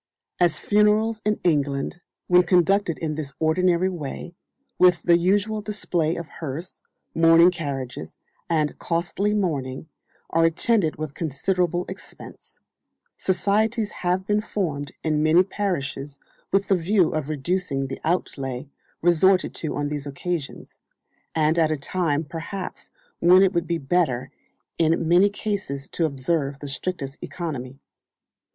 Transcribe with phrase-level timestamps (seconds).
[0.39, 4.33] As funerals in England, when conducted in ths ordinary way,
[4.79, 6.81] with the usual display of hearse,
[7.13, 8.17] mourning carriages,
[8.49, 9.89] and costly mourning,
[10.31, 12.59] are attended with considerable expense,
[13.15, 16.17] societies have been formed in many parishes
[16.51, 18.67] with the view of reducing the outlay
[19.03, 20.79] resorted to on these occasions,
[21.35, 22.89] and at a time perhaps
[23.19, 24.31] when it would be better
[24.79, 27.77] in many cases to observe the strictest economy.